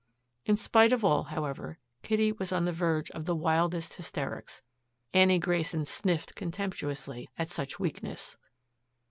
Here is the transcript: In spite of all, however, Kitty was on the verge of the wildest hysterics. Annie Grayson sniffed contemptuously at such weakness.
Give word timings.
In 0.45 0.57
spite 0.57 0.91
of 0.93 1.05
all, 1.05 1.25
however, 1.25 1.77
Kitty 2.01 2.31
was 2.31 2.51
on 2.51 2.65
the 2.65 2.71
verge 2.71 3.11
of 3.11 3.25
the 3.25 3.35
wildest 3.35 3.93
hysterics. 3.93 4.63
Annie 5.13 5.37
Grayson 5.37 5.85
sniffed 5.85 6.33
contemptuously 6.33 7.29
at 7.37 7.49
such 7.49 7.79
weakness. 7.79 8.35